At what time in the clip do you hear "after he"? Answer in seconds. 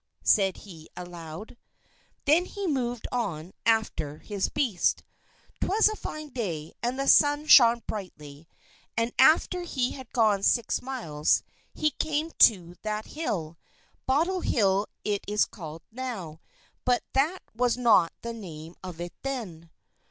9.19-9.91